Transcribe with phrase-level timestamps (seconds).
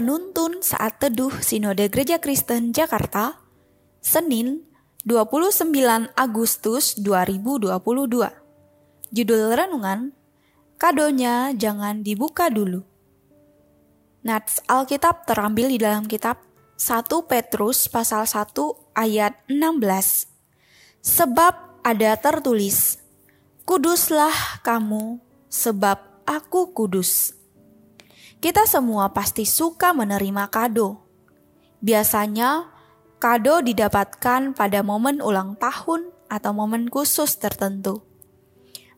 [0.00, 3.36] Penuntun saat teduh Sinode Gereja Kristen Jakarta,
[4.00, 4.64] Senin
[5.04, 5.76] 29
[6.16, 7.76] Agustus 2022.
[9.12, 10.16] Judul renungan,
[10.80, 12.80] Kadonya Jangan Dibuka Dulu.
[14.24, 16.40] Nats Alkitab terambil di dalam kitab
[16.80, 18.56] 1 Petrus pasal 1
[18.96, 19.84] ayat 16.
[21.04, 23.04] Sebab ada tertulis,
[23.68, 25.20] Kuduslah kamu,
[25.52, 27.39] sebab aku kudus.
[28.40, 30.96] Kita semua pasti suka menerima kado.
[31.84, 32.72] Biasanya,
[33.20, 38.00] kado didapatkan pada momen ulang tahun atau momen khusus tertentu.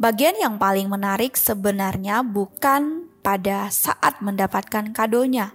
[0.00, 5.52] Bagian yang paling menarik sebenarnya bukan pada saat mendapatkan kadonya,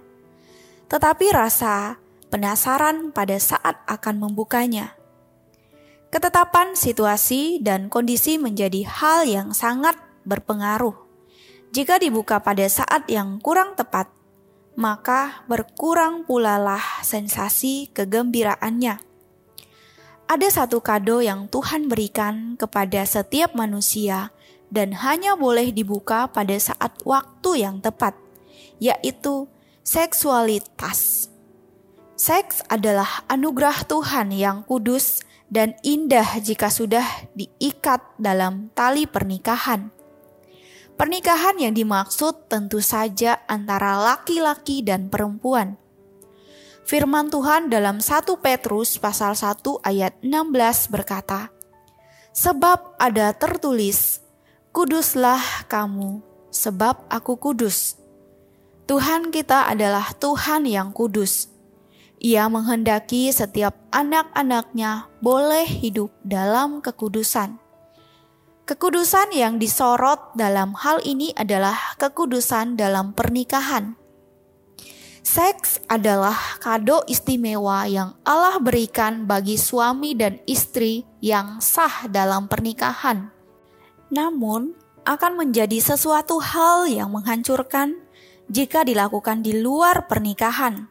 [0.86, 1.98] tetapi rasa
[2.30, 4.94] penasaran pada saat akan membukanya.
[6.14, 11.11] Ketetapan situasi dan kondisi menjadi hal yang sangat berpengaruh
[11.72, 14.12] jika dibuka pada saat yang kurang tepat,
[14.76, 19.00] maka berkurang pula lah sensasi kegembiraannya.
[20.28, 24.36] Ada satu kado yang Tuhan berikan kepada setiap manusia
[24.68, 28.20] dan hanya boleh dibuka pada saat waktu yang tepat,
[28.76, 29.48] yaitu
[29.80, 31.32] seksualitas.
[32.20, 40.01] Seks adalah anugerah Tuhan yang kudus dan indah jika sudah diikat dalam tali pernikahan.
[41.02, 45.74] Pernikahan yang dimaksud tentu saja antara laki-laki dan perempuan.
[46.86, 51.50] Firman Tuhan dalam 1 Petrus pasal 1 ayat 16 berkata,
[52.30, 54.22] Sebab ada tertulis,
[54.70, 56.22] Kuduslah kamu,
[56.54, 57.98] sebab aku kudus.
[58.86, 61.50] Tuhan kita adalah Tuhan yang kudus.
[62.22, 67.58] Ia menghendaki setiap anak-anaknya boleh hidup dalam kekudusan.
[68.62, 73.98] Kekudusan yang disorot dalam hal ini adalah kekudusan dalam pernikahan.
[75.26, 83.34] Seks adalah kado istimewa yang Allah berikan bagi suami dan istri yang sah dalam pernikahan.
[84.14, 87.98] Namun, akan menjadi sesuatu hal yang menghancurkan
[88.46, 90.86] jika dilakukan di luar pernikahan.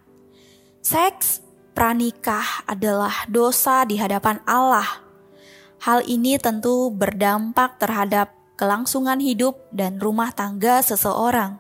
[0.84, 1.40] Seks
[1.72, 5.11] pranikah adalah dosa di hadapan Allah
[5.82, 11.58] Hal ini tentu berdampak terhadap kelangsungan hidup dan rumah tangga seseorang.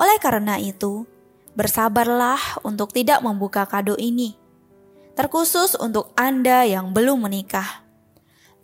[0.00, 1.04] Oleh karena itu,
[1.52, 4.40] bersabarlah untuk tidak membuka kado ini,
[5.12, 7.84] terkhusus untuk Anda yang belum menikah.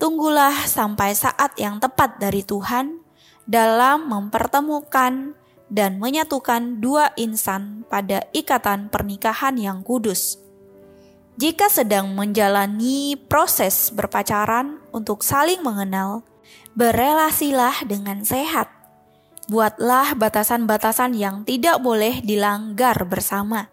[0.01, 3.05] Tunggulah sampai saat yang tepat dari Tuhan
[3.45, 5.37] dalam mempertemukan
[5.69, 10.46] dan menyatukan dua insan pada ikatan pernikahan yang kudus.
[11.37, 16.25] Jika sedang menjalani proses berpacaran untuk saling mengenal,
[16.73, 18.73] berelasilah dengan sehat.
[19.53, 23.69] Buatlah batasan-batasan yang tidak boleh dilanggar bersama.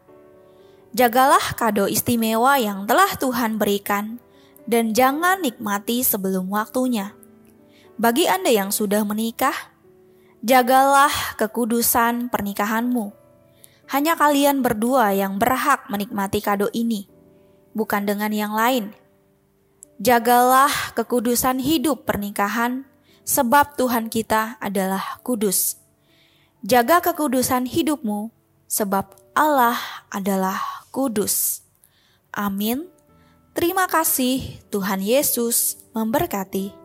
[0.91, 4.19] Jagalah kado istimewa yang telah Tuhan berikan,
[4.67, 7.15] dan jangan nikmati sebelum waktunya.
[7.95, 9.55] Bagi Anda yang sudah menikah,
[10.43, 13.15] jagalah kekudusan pernikahanmu.
[13.87, 17.12] Hanya kalian berdua yang berhak menikmati kado ini
[17.73, 18.93] bukan dengan yang lain.
[20.01, 22.85] Jagalah kekudusan hidup pernikahan,
[23.25, 25.77] sebab Tuhan kita adalah kudus.
[26.63, 28.31] Jaga kekudusan hidupmu,
[28.65, 29.77] sebab Allah
[30.09, 30.57] adalah
[30.89, 31.61] kudus.
[32.33, 32.89] Amin.
[33.53, 36.82] Terima kasih, Tuhan Yesus memberkati.